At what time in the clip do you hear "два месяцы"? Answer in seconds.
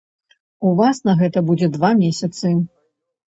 1.75-2.53